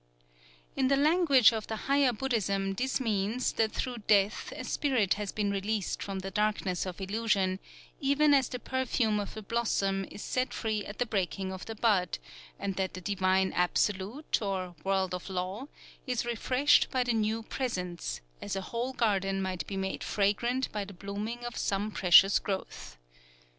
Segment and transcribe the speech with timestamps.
[0.75, 5.31] _"In the language of the higher Buddhism, this means that through death a spirit has
[5.31, 7.59] been released from the darkness of illusion,
[7.99, 11.75] even as the perfume of a blossom is set free at the breaking of the
[11.75, 12.17] bud,
[12.57, 15.67] and that the divine Absolute, or World of Law,
[16.07, 20.83] is refreshed by the new presence, as a whole garden might be made fragrant by
[20.83, 22.97] the blooming of some precious growth.